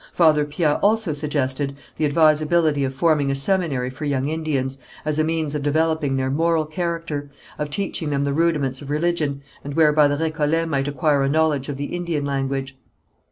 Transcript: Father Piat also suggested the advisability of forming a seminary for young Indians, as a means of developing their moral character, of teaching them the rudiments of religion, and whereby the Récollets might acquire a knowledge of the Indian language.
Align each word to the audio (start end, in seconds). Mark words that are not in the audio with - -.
Father 0.13 0.45
Piat 0.45 0.79
also 0.81 1.13
suggested 1.13 1.75
the 1.97 2.05
advisability 2.05 2.83
of 2.83 2.95
forming 2.95 3.29
a 3.29 3.35
seminary 3.35 3.91
for 3.91 4.03
young 4.03 4.29
Indians, 4.29 4.79
as 5.05 5.19
a 5.19 5.23
means 5.23 5.53
of 5.53 5.61
developing 5.61 6.15
their 6.15 6.31
moral 6.31 6.65
character, 6.65 7.29
of 7.59 7.69
teaching 7.69 8.09
them 8.09 8.23
the 8.23 8.33
rudiments 8.33 8.81
of 8.81 8.89
religion, 8.89 9.43
and 9.63 9.75
whereby 9.75 10.07
the 10.07 10.17
Récollets 10.17 10.67
might 10.67 10.87
acquire 10.87 11.21
a 11.21 11.29
knowledge 11.29 11.69
of 11.69 11.77
the 11.77 11.95
Indian 11.95 12.25
language. 12.25 12.75